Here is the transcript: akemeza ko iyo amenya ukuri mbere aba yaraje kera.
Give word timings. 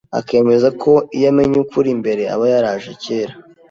akemeza 0.19 0.67
ko 0.81 0.91
iyo 1.15 1.27
amenya 1.31 1.57
ukuri 1.63 1.89
mbere 2.01 2.23
aba 2.33 2.45
yaraje 2.53 2.91
kera. 3.03 3.33